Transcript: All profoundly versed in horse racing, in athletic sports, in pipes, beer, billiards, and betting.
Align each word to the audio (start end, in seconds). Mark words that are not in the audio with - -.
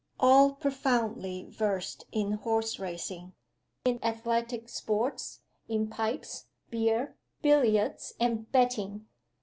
All 0.19 0.53
profoundly 0.55 1.45
versed 1.51 2.05
in 2.11 2.31
horse 2.31 2.79
racing, 2.79 3.33
in 3.85 3.99
athletic 4.03 4.67
sports, 4.67 5.41
in 5.69 5.89
pipes, 5.91 6.47
beer, 6.71 7.17
billiards, 7.43 8.13
and 8.19 8.51
betting. 8.51 9.05